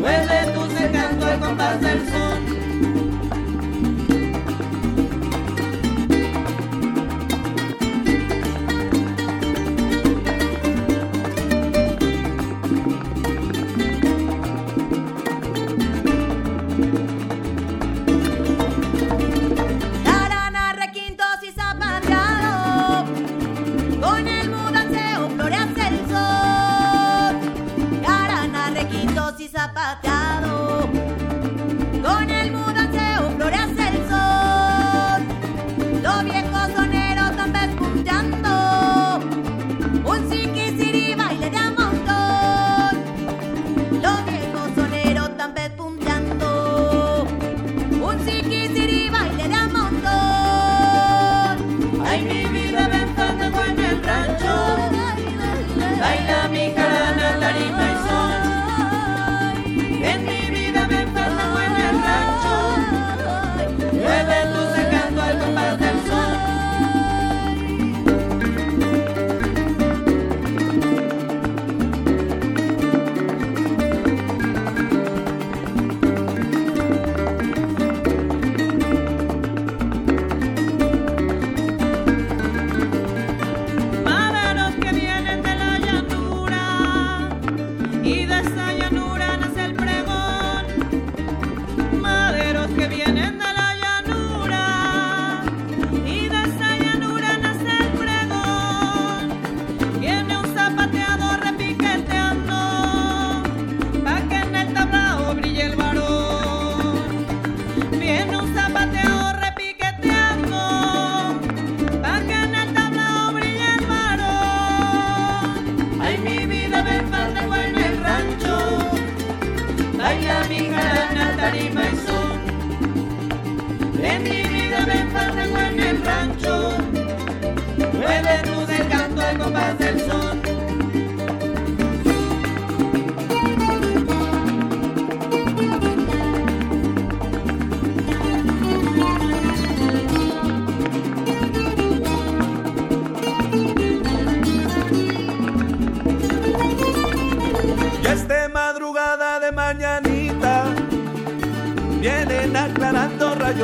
mueve 0.00 0.38
tu 0.54 0.62
secando 0.76 1.28
el 1.32 1.40
compás 1.40 1.80
del 1.80 2.00
son. 2.10 2.65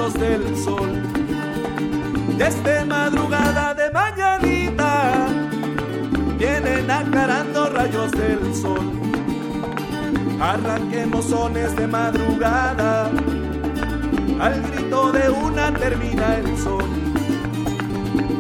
Rayos 0.03 0.15
del 0.15 0.57
sol. 0.57 0.91
Desde 2.37 2.85
madrugada 2.85 3.75
de 3.75 3.91
mañanita 3.91 5.29
vienen 6.39 6.91
acarando 6.91 7.69
rayos 7.71 8.11
del 8.13 8.55
sol. 8.55 8.91
Arranquemos 10.41 11.27
sones 11.27 11.77
de 11.77 11.87
madrugada, 11.87 13.11
al 14.41 14.63
grito 14.63 15.13
de 15.13 15.31
una 15.31 15.73
termina 15.73 16.37
el 16.37 16.59
sol. 16.59 16.85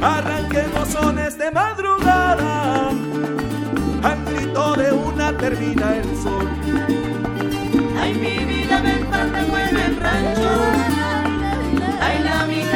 Arranquemos 0.03 0.88
sones 0.88 1.38
de 1.38 1.51
madrugada, 1.53 2.90
al 4.03 4.25
grito 4.25 4.75
de 4.75 4.92
una 4.92 5.37
termina 5.37 5.96
el 5.96 6.16
sol. 6.22 6.48
Ay, 8.01 8.14
mi 8.14 8.44
vida, 8.53 8.81
ven, 8.81 9.07
en 9.70 9.77
el 9.77 9.96
rancho. 9.96 11.21
Y 12.50 12.72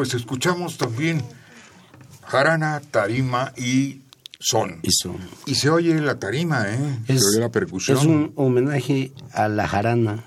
pues 0.00 0.14
escuchamos 0.14 0.78
también 0.78 1.22
jarana, 2.24 2.80
tarima 2.90 3.52
y 3.54 4.00
son. 4.38 4.80
Y, 5.44 5.54
se 5.54 5.68
oye 5.68 6.00
la 6.00 6.18
tarima, 6.18 6.64
¿eh? 6.70 7.00
Es, 7.06 7.20
se 7.20 7.28
oye 7.32 7.40
la 7.40 7.52
percusión. 7.52 7.98
Es 7.98 8.04
un 8.04 8.32
homenaje 8.34 9.12
a 9.34 9.48
la 9.50 9.68
jarana 9.68 10.24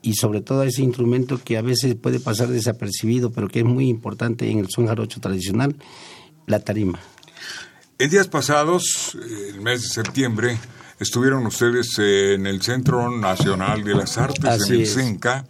y 0.00 0.14
sobre 0.14 0.40
todo 0.40 0.62
a 0.62 0.66
ese 0.66 0.80
instrumento 0.80 1.36
que 1.36 1.58
a 1.58 1.60
veces 1.60 1.96
puede 1.96 2.18
pasar 2.18 2.48
desapercibido, 2.48 3.30
pero 3.30 3.48
que 3.48 3.58
es 3.58 3.66
muy 3.66 3.90
importante 3.90 4.50
en 4.50 4.58
el 4.58 4.70
son 4.70 4.86
jarocho 4.86 5.20
tradicional, 5.20 5.76
la 6.46 6.60
tarima. 6.60 6.98
En 7.98 8.08
días 8.08 8.28
pasados, 8.28 9.18
el 9.52 9.60
mes 9.60 9.82
de 9.82 9.88
septiembre, 9.88 10.58
estuvieron 10.98 11.44
ustedes 11.44 11.98
en 11.98 12.46
el 12.46 12.62
Centro 12.62 13.10
Nacional 13.10 13.84
de 13.84 13.96
las 13.96 14.16
Artes, 14.16 14.70
en 14.70 14.76
el 14.76 14.86
CENCA, 14.86 15.44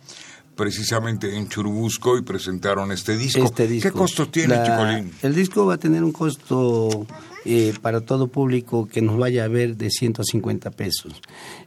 precisamente 0.55 1.37
en 1.37 1.49
Churubusco 1.49 2.17
y 2.19 2.23
presentaron 2.23 2.93
este 2.93 3.17
disco. 3.17 3.45
Este 3.45 3.79
¿Qué 3.79 3.91
costo 3.91 4.29
tiene, 4.29 4.57
Chicolín? 4.65 5.11
El 5.23 5.35
disco 5.35 5.67
va 5.67 5.75
a 5.75 5.79
tener 5.79 6.05
un 6.05 6.13
costo 6.13 7.07
eh, 7.45 7.75
para 7.83 8.01
todo 8.01 8.29
público 8.29 8.87
que 8.87 9.03
nos 9.03 9.19
vaya 9.19 9.45
a 9.45 9.49
ver 9.49 9.77
de 9.77 9.91
150 9.91 10.71
pesos. 10.71 11.21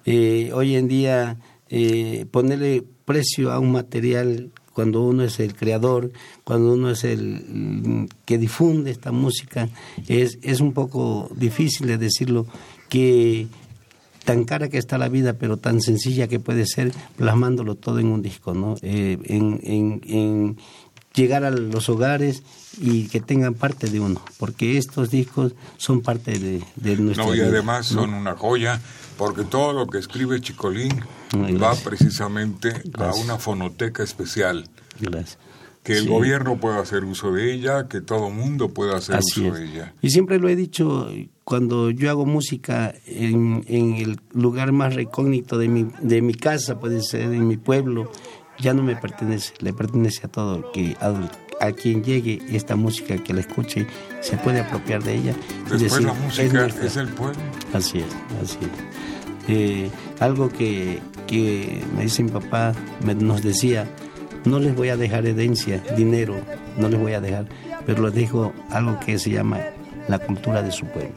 Eh, 0.05 0.51
hoy 0.53 0.75
en 0.75 0.87
día, 0.87 1.37
eh, 1.69 2.25
ponerle 2.31 2.83
precio 3.05 3.51
a 3.51 3.59
un 3.59 3.71
material 3.71 4.51
cuando 4.73 5.01
uno 5.01 5.23
es 5.23 5.39
el 5.39 5.55
creador, 5.55 6.11
cuando 6.43 6.73
uno 6.73 6.91
es 6.91 7.03
el 7.03 7.45
mm, 7.47 8.07
que 8.25 8.37
difunde 8.37 8.91
esta 8.91 9.11
música, 9.11 9.69
es, 10.07 10.37
es 10.41 10.61
un 10.61 10.73
poco 10.73 11.29
difícil 11.35 11.87
de 11.87 11.97
decirlo 11.97 12.45
que 12.89 13.47
tan 14.27 14.43
cara 14.43 14.67
que 14.67 14.77
está 14.77 14.97
la 14.97 15.07
vida, 15.07 15.37
pero 15.39 15.55
tan 15.55 15.79
sencilla 15.79 16.27
que 16.27 16.37
puede 16.37 16.65
ser, 16.65 16.91
plasmándolo 17.15 17.75
todo 17.75 17.99
en 17.99 18.07
un 18.07 18.21
disco, 18.21 18.53
¿no? 18.53 18.75
Eh, 18.81 19.17
en, 19.23 19.61
en, 20.03 20.57
llegar 21.13 21.45
a 21.45 21.49
los 21.49 21.87
hogares 21.87 22.43
y 22.77 23.07
que 23.07 23.21
tengan 23.21 23.53
parte 23.53 23.89
de 23.89 24.01
uno, 24.01 24.21
porque 24.37 24.77
estos 24.77 25.11
discos 25.11 25.53
son 25.77 26.01
parte 26.01 26.39
de, 26.39 26.61
de 26.75 26.97
nuestra 26.97 27.25
No, 27.25 27.35
y 27.35 27.39
además 27.39 27.87
son 27.87 28.13
una 28.13 28.35
joya, 28.35 28.81
porque 29.17 29.45
todo 29.45 29.71
lo 29.71 29.87
que 29.87 29.97
escribe 29.97 30.41
Chicolín 30.41 31.01
va 31.33 31.73
precisamente 31.75 32.83
a 32.95 33.13
una 33.13 33.37
fonoteca 33.37 34.03
especial. 34.03 34.67
Gracias 34.99 35.37
que 35.87 35.97
el 35.97 36.09
gobierno 36.09 36.57
pueda 36.57 36.81
hacer 36.81 37.05
uso 37.05 37.31
de 37.31 37.53
ella, 37.53 37.87
que 37.87 38.01
todo 38.01 38.29
mundo 38.29 38.67
pueda 38.73 38.97
hacer 38.97 39.19
uso 39.19 39.53
de 39.53 39.63
ella. 39.63 39.93
Y 40.01 40.09
siempre 40.09 40.37
lo 40.37 40.49
he 40.49 40.55
dicho, 40.57 41.09
cuando 41.45 41.91
yo 41.91 42.09
hago 42.09 42.25
música 42.25 42.93
en, 43.05 43.63
el 43.69 44.19
lugar 44.33 44.73
más 44.73 44.95
recógnito 44.95 45.57
de 45.57 45.69
mi, 45.69 45.87
de 46.01 46.21
mi 46.21 46.33
casa, 46.33 46.77
puede 46.77 47.01
ser 47.01 47.21
en 47.21 47.47
mi 47.47 47.55
pueblo, 47.55 48.11
ya 48.59 48.73
no 48.73 48.83
me 48.83 48.97
pertenece, 48.97 49.53
le 49.59 49.71
pertenece 49.71 50.25
a 50.25 50.29
todo, 50.29 50.73
que 50.73 50.97
a, 50.99 51.71
quien 51.71 52.03
llegue 52.03 52.41
esta 52.49 52.75
música, 52.75 53.15
que 53.23 53.33
la 53.33 53.39
escuche, 53.39 53.87
se 54.19 54.35
puede 54.35 54.59
apropiar 54.59 55.01
de 55.01 55.15
ella. 55.15 55.35
Después 55.71 56.03
la 56.03 56.13
música 56.13 56.65
es, 56.65 56.97
el 56.97 57.07
pueblo. 57.07 57.39
Así 57.73 57.99
es, 57.99 58.43
así 58.43 58.57
es. 58.61 59.47
Eh, 59.47 59.89
algo 60.19 60.49
que, 60.49 60.99
que 61.27 61.81
me 61.95 62.03
dice 62.03 62.23
mi 62.23 62.31
papá, 62.31 62.73
me, 63.05 63.15
nos 63.15 63.41
decía, 63.41 63.87
no 64.47 64.59
les 64.59 64.75
voy 64.75 64.89
a 64.89 64.97
dejar 64.97 65.25
herencia, 65.25 65.81
dinero, 65.95 66.35
no 66.77 66.89
les 66.89 66.99
voy 66.99 67.13
a 67.13 67.21
dejar, 67.21 67.45
pero 67.85 68.03
les 68.03 68.13
dejo 68.13 68.53
algo 68.69 68.99
que 68.99 69.19
se 69.19 69.31
llama 69.31 69.59
la 70.07 70.19
cultura 70.19 70.61
de 70.61 70.71
su 70.71 70.85
pueblo. 70.85 71.15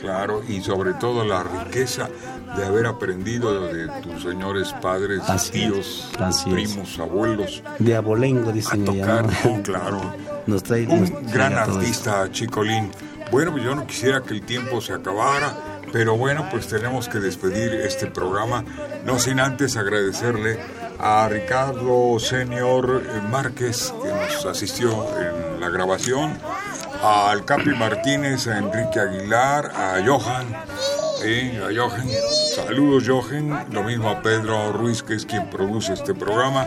Claro, 0.00 0.42
y 0.48 0.60
sobre 0.60 0.94
todo 0.94 1.24
la 1.24 1.42
riqueza 1.42 2.08
de 2.56 2.64
haber 2.64 2.86
aprendido 2.86 3.72
de 3.72 3.88
tus 4.00 4.22
señores 4.22 4.74
padres, 4.80 5.22
tíos, 5.52 6.10
primos, 6.50 6.98
abuelos. 6.98 7.62
De 7.78 7.94
abolengo, 7.94 8.52
dicen. 8.52 8.82
A 8.82 8.84
tocar, 8.84 9.26
claro. 9.62 10.00
Nos 10.46 10.62
trae, 10.62 10.86
Un 10.88 11.26
gran 11.32 11.54
artista, 11.54 12.28
Chicolín. 12.32 12.90
Bueno, 13.30 13.52
pues 13.52 13.64
yo 13.64 13.74
no 13.74 13.86
quisiera 13.86 14.22
que 14.22 14.34
el 14.34 14.42
tiempo 14.42 14.80
se 14.80 14.92
acabara, 14.92 15.54
pero 15.92 16.16
bueno, 16.16 16.48
pues 16.50 16.66
tenemos 16.66 17.08
que 17.08 17.18
despedir 17.18 17.72
este 17.72 18.06
programa, 18.06 18.64
no 19.06 19.18
sin 19.18 19.40
antes 19.40 19.76
agradecerle 19.76 20.58
a 21.02 21.28
Ricardo 21.28 22.18
Senior 22.20 23.02
Márquez, 23.28 23.92
que 24.02 24.08
nos 24.08 24.46
asistió 24.46 24.90
en 25.18 25.60
la 25.60 25.68
grabación, 25.68 26.38
al 27.02 27.44
Capi 27.44 27.70
Martínez, 27.70 28.46
a 28.46 28.58
Enrique 28.58 29.00
Aguilar, 29.00 29.72
a 29.74 30.00
Johan, 30.06 30.46
eh, 31.24 31.60
a 31.60 31.74
Johan, 31.74 32.08
saludos 32.54 33.04
Johan, 33.06 33.66
lo 33.72 33.82
mismo 33.82 34.10
a 34.10 34.22
Pedro 34.22 34.72
Ruiz, 34.72 35.02
que 35.02 35.14
es 35.14 35.26
quien 35.26 35.50
produce 35.50 35.92
este 35.92 36.14
programa. 36.14 36.66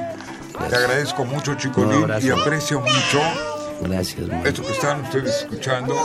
Te 0.70 0.76
agradezco 0.76 1.24
mucho, 1.24 1.56
Chicolín, 1.56 2.06
y 2.22 2.30
aprecio 2.30 2.82
mucho 2.82 3.55
Gracias, 3.82 4.30
Esto 4.46 4.64
que 4.64 4.72
están 4.72 5.02
ustedes 5.02 5.42
escuchando 5.42 5.96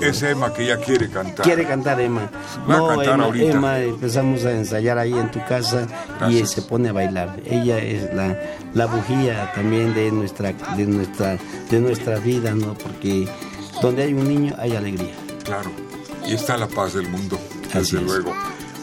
es 0.00 0.22
Emma 0.22 0.52
que 0.52 0.66
ya 0.66 0.76
quiere 0.78 1.08
cantar. 1.08 1.44
Quiere 1.44 1.66
cantar 1.66 2.00
Emma. 2.00 2.30
Va 2.68 2.76
a 2.76 2.88
cantar 2.88 3.14
Emma, 3.14 3.24
ahorita. 3.24 3.50
Emma, 3.50 3.78
empezamos 3.80 4.44
a 4.44 4.52
ensayar 4.52 4.98
ahí 4.98 5.12
en 5.12 5.30
tu 5.30 5.44
casa 5.44 5.86
y 6.28 6.46
se 6.46 6.62
pone 6.62 6.88
a 6.88 6.92
bailar. 6.92 7.40
Ella 7.44 7.78
es 7.78 8.14
la, 8.14 8.38
la 8.74 8.86
bujía 8.86 9.52
también 9.54 9.94
de 9.94 10.10
nuestra, 10.12 10.52
de 10.52 10.86
nuestra, 10.86 11.38
de 11.70 11.80
nuestra 11.80 12.18
vida, 12.18 12.54
¿no? 12.54 12.74
Porque 12.74 13.28
donde 13.82 14.04
hay 14.04 14.14
un 14.14 14.28
niño 14.28 14.54
hay 14.58 14.76
alegría. 14.76 15.14
Claro. 15.44 15.70
Y 16.26 16.34
está 16.34 16.56
la 16.56 16.68
paz 16.68 16.94
del 16.94 17.08
mundo, 17.08 17.38
desde 17.72 18.00
luego. 18.00 18.32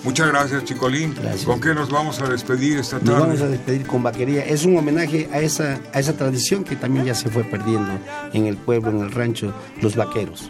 Muchas 0.07 0.27
gracias, 0.29 0.63
Chicolín. 0.63 1.13
¿Con 1.43 1.59
qué 1.59 1.73
nos 1.73 1.89
vamos 1.89 2.21
a 2.21 2.29
despedir 2.29 2.79
esta 2.79 2.97
tarde? 2.97 3.11
Nos 3.11 3.19
vamos 3.19 3.41
a 3.41 3.47
despedir 3.49 3.85
con 3.85 4.01
vaquería. 4.03 4.45
Es 4.45 4.63
un 4.63 4.77
homenaje 4.77 5.27
a 5.33 5.39
esa, 5.41 5.81
a 5.93 5.99
esa 5.99 6.13
tradición 6.13 6.63
que 6.63 6.77
también 6.77 7.03
ya 7.03 7.13
se 7.13 7.29
fue 7.29 7.43
perdiendo 7.43 7.91
en 8.31 8.45
el 8.45 8.55
pueblo, 8.55 8.91
en 8.91 9.01
el 9.01 9.11
rancho, 9.11 9.53
los 9.81 9.97
vaqueros. 9.97 10.49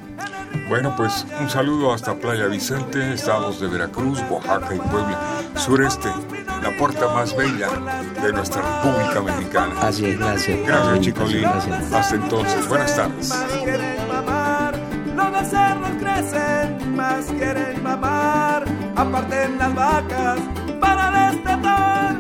Bueno, 0.70 0.96
pues 0.96 1.26
un 1.42 1.50
saludo 1.50 1.92
hasta 1.92 2.14
Playa 2.14 2.46
Vicente, 2.46 3.14
estados 3.14 3.60
de 3.60 3.68
Veracruz, 3.68 4.20
Oaxaca 4.30 4.76
y 4.76 4.78
Puebla, 4.78 5.20
sureste, 5.56 6.10
la 6.62 6.78
puerta 6.78 7.08
más 7.16 7.36
bella 7.36 7.70
de 8.22 8.34
nuestra 8.34 8.62
República 8.62 9.22
Mexicana. 9.24 9.74
Así 9.82 10.06
es, 10.06 10.20
gracias. 10.20 10.60
Gracias, 10.68 11.02
Chicolín. 11.02 11.46
Hasta 11.46 12.16
entonces, 12.16 12.68
buenas 12.68 12.96
tardes. 12.96 13.34
Los 15.18 15.48
cerros 15.50 15.92
crecen, 16.00 16.96
más 16.96 17.26
quieren 17.26 17.84
mamar 17.84 18.64
aparten 18.98 19.58
las 19.58 19.76
vacas 19.76 20.40
para 20.80 21.30
destetar, 21.30 22.16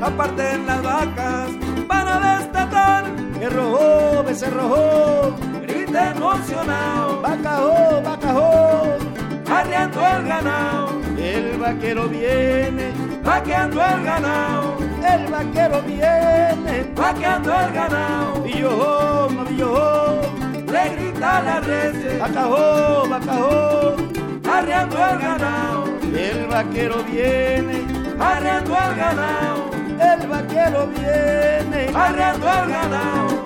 aparten 0.00 0.66
las 0.66 0.82
vacas 0.82 1.48
para 1.86 2.36
destetar. 2.36 3.04
Rojo, 3.50 4.22
becerro 4.24 4.60
rojo, 4.68 5.36
grita 5.62 6.12
emocionado, 6.12 7.20
vaca 7.20 7.60
vaca 8.04 9.58
arriando 9.58 10.00
el 10.00 10.26
ganado. 10.26 10.88
El 11.18 11.58
vaquero 11.58 12.08
viene, 12.08 12.92
vaqueando 13.24 13.84
el 13.84 14.04
ganado. 14.04 14.76
El 15.02 15.30
vaquero 15.30 15.82
viene, 15.82 16.92
vaqueando 16.96 17.52
el 17.52 17.72
ganado. 17.72 18.46
Y 18.46 18.58
yo, 18.58 19.28
yo, 19.56 20.20
grita 20.88 21.42
la 21.42 21.60
red, 21.60 22.18
vaca 22.18 22.46
vaca 23.10 23.36
arreando 24.50 24.96
el 24.96 25.18
ganado. 25.18 25.84
El 26.14 26.46
vaquero 26.46 27.02
viene 27.04 27.86
arreando 28.18 28.76
el 28.76 28.96
ganado. 28.96 29.70
El 30.00 30.22
el 30.22 30.28
vaquero 30.28 30.86
viene 30.88 31.90
arreando 31.94 32.46
el 32.48 32.68
ganado. 32.70 33.41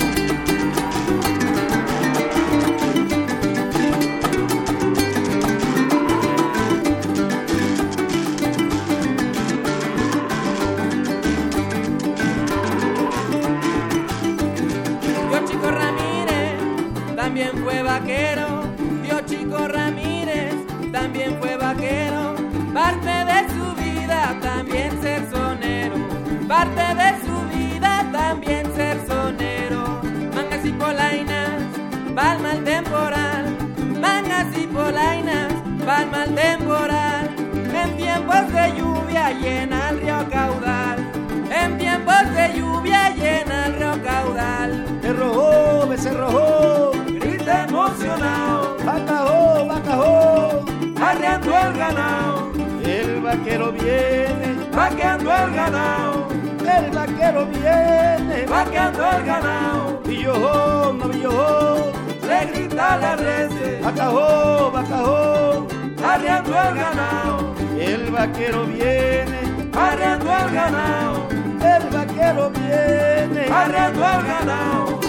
Temporal. 36.34 37.30
En 37.74 37.96
tiempos 37.96 38.52
de 38.52 38.72
lluvia 38.76 39.32
llena 39.32 39.90
el 39.90 40.00
río 40.00 40.28
caudal. 40.30 40.98
En 41.50 41.78
tiempos 41.78 42.34
de 42.34 42.58
lluvia 42.58 43.10
llena 43.10 43.66
el 43.66 43.74
río 43.74 44.02
caudal. 44.02 44.86
Se 45.02 45.12
rojó, 45.12 45.96
se 45.96 46.12
rojó, 46.12 46.90
grita 47.06 47.64
emocionado, 47.64 48.76
bacajó, 48.84 49.66
bacajó, 49.66 50.64
arreando 51.00 51.58
el 51.58 51.72
ganado. 51.78 52.52
El 52.84 53.20
vaquero 53.20 53.72
viene, 53.72 54.56
vaqueando 54.74 55.32
el 55.32 55.54
ganado. 55.54 56.28
El 56.60 56.90
vaquero 56.90 57.46
viene, 57.46 58.46
vaqueando 58.48 59.10
el 59.10 59.24
ganado. 59.24 60.00
Villojó, 60.04 60.92
no 60.92 61.08
villojó, 61.08 61.92
le 62.26 62.46
grita 62.46 62.96
la 62.96 63.16
red, 63.16 63.50
bacajó, 63.82 64.70
bacajó, 64.72 65.15
arreando 66.16 66.50
el 66.50 66.74
ganado. 66.74 67.54
El 67.78 68.10
vaquero 68.10 68.66
viene, 68.66 69.70
arreando 69.74 70.32
el 70.32 70.54
ganado. 70.54 71.28
El 71.60 71.88
vaquero 71.90 72.50
viene, 72.50 73.46
arreando 73.52 74.04
el 74.04 74.26
ganado. 74.26 75.05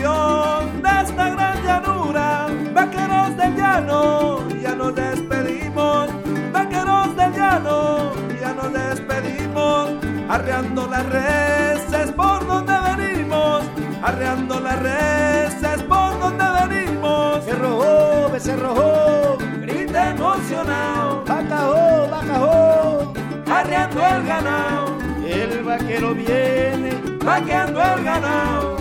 De 0.00 1.02
esta 1.04 1.30
gran 1.30 1.62
llanura. 1.64 2.46
Vaqueros 2.72 3.36
del 3.36 3.56
llano, 3.56 4.48
ya 4.60 4.74
nos 4.74 4.94
despedimos. 4.94 6.08
Vaqueros 6.50 7.14
del 7.14 7.32
llano, 7.34 8.12
ya 8.40 8.54
nos 8.54 8.72
despedimos. 8.72 9.90
Arreando 10.30 10.86
las 10.86 11.04
reses 11.06 12.10
por 12.12 12.46
donde 12.46 12.72
venimos. 12.96 13.64
Arreando 14.02 14.60
las 14.60 14.78
reses 14.80 15.82
por 15.82 16.18
donde 16.18 16.44
venimos. 16.66 17.44
Se 17.44 17.52
rojó, 17.52 18.38
se 18.38 18.56
rojó, 18.56 19.38
grita 19.60 20.10
emocionado. 20.10 21.22
Bacajó, 21.26 22.08
bacajó, 22.10 23.12
arreando 23.46 24.06
el 24.06 24.26
ganado. 24.26 24.86
El 25.26 25.62
vaquero 25.62 26.14
viene, 26.14 26.98
vaqueando 27.22 27.82
el 27.82 28.04
ganado. 28.04 28.71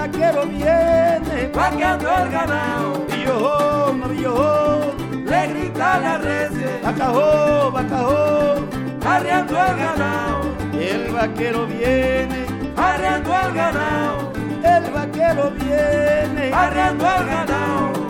Vaquero 0.00 0.46
viene, 0.46 1.50
vaqueando 1.54 2.08
el 2.08 2.30
ganado. 2.30 3.04
Villojó, 3.06 3.92
no 3.92 4.08
villojó, 4.08 4.94
le 5.26 5.46
grita 5.48 6.00
la 6.00 6.16
reses. 6.16 6.82
Bacajó, 6.82 7.70
bacajó, 7.70 8.54
arreando 9.04 9.52
el 9.52 9.76
ganado. 9.76 10.40
El 10.72 11.12
vaquero 11.12 11.66
viene, 11.66 12.46
arreando 12.78 13.30
el 13.30 13.52
ganado. 13.52 14.32
El 14.64 14.90
vaquero 14.90 15.50
viene, 15.50 16.50
arreando 16.50 17.04
el 17.04 17.26
ganado. 17.26 18.09